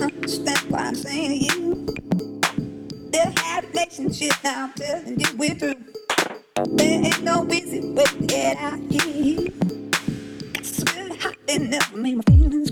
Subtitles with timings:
[0.00, 1.86] Understand I'm saying you.
[3.72, 4.64] Relationship now.
[4.64, 5.74] I'm telling you, we're through.
[6.76, 9.48] There ain't no easy way to get out here.
[10.54, 10.84] It's
[11.58, 12.71] never made my feelings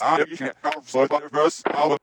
[0.00, 1.98] I can't help but verse our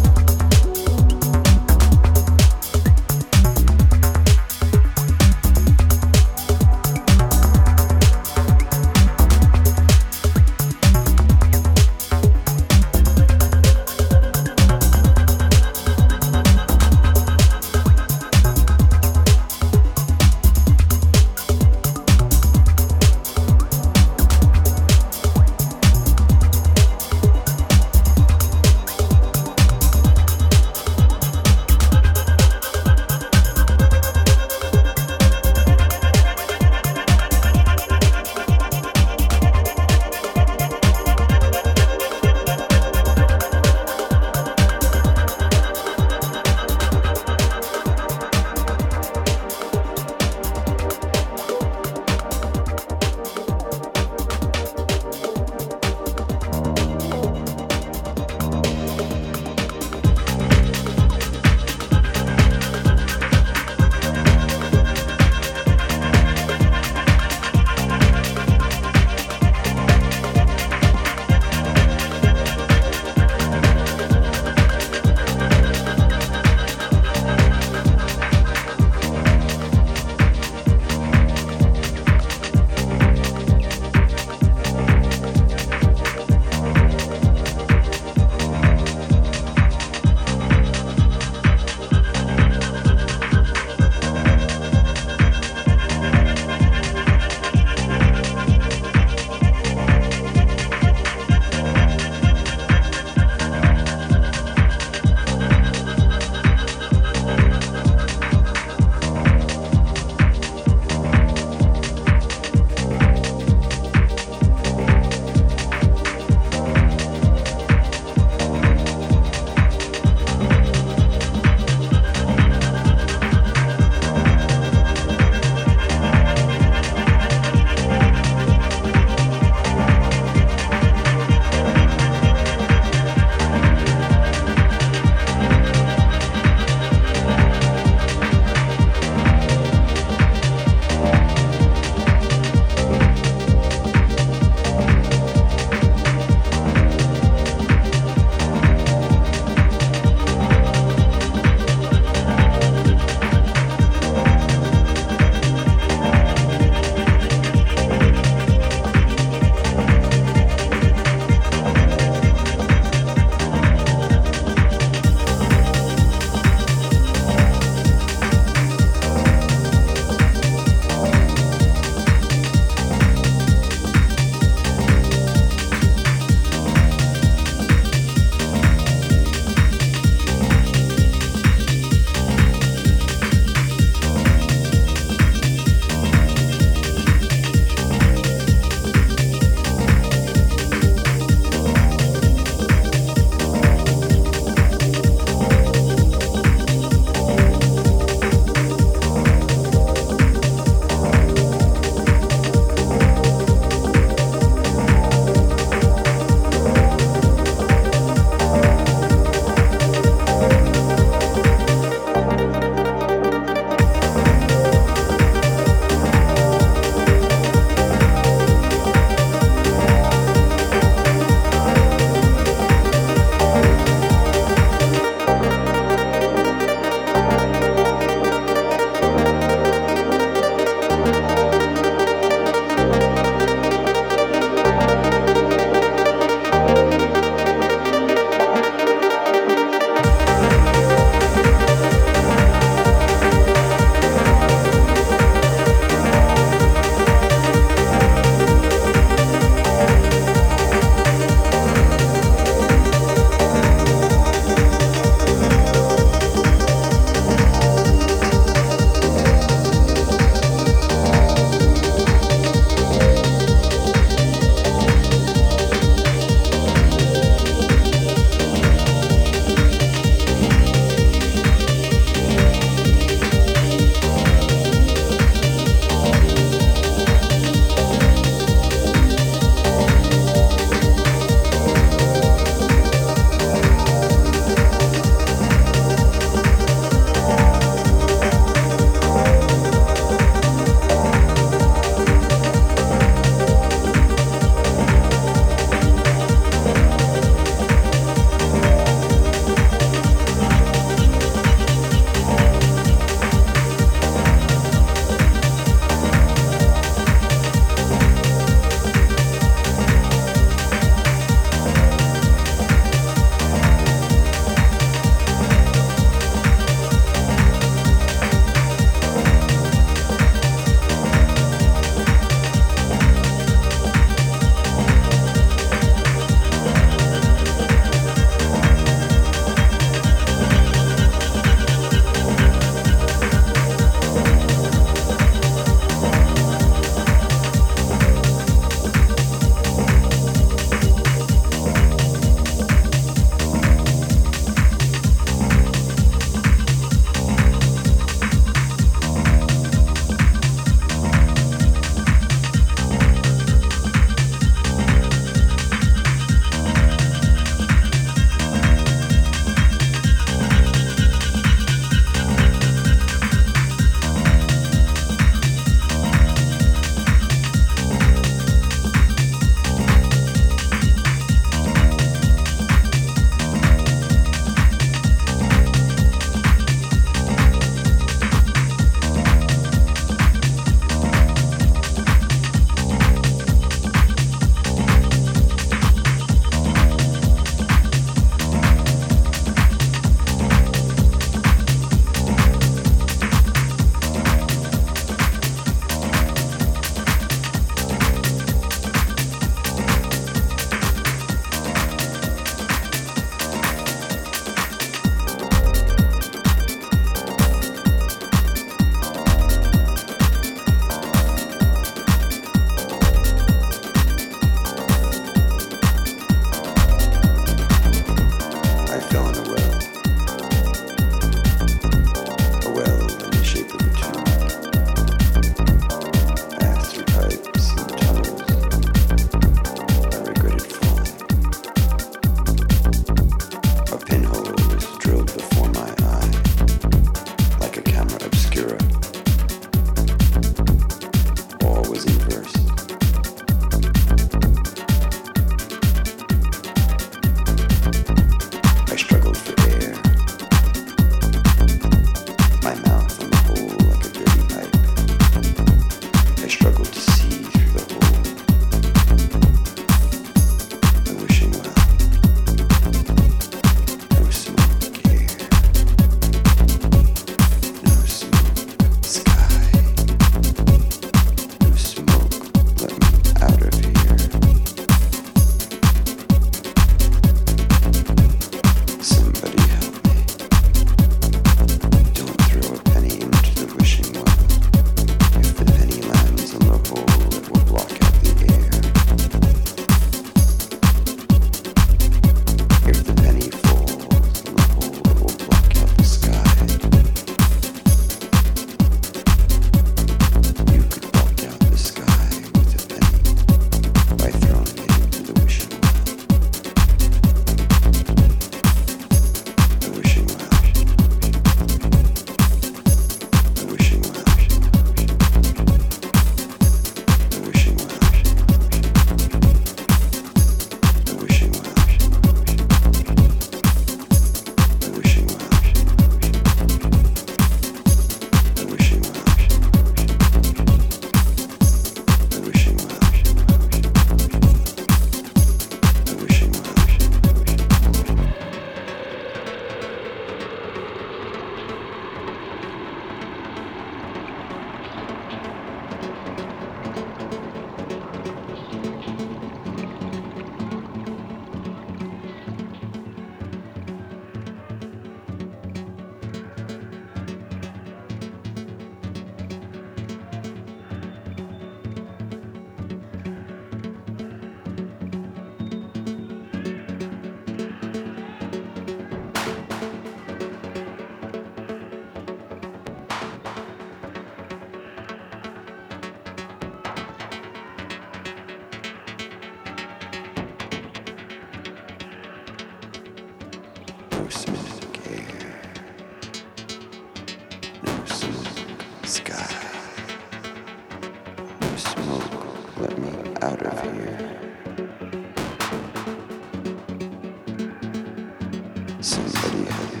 [599.06, 600.00] Somebody help me.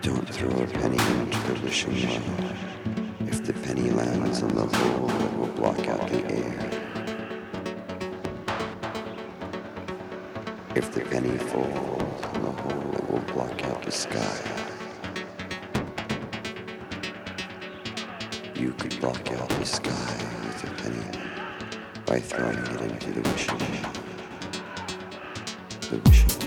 [0.00, 2.52] Don't throw a penny into the wishing well.
[3.26, 6.70] If the penny lands on the hole, it will block out the air.
[10.76, 14.38] If the penny falls on the hole, it will block out the sky.
[18.54, 20.16] You could block out the sky
[20.46, 21.10] with a penny
[22.06, 23.92] by throwing it into the wishing well.
[25.90, 26.43] The wishing well.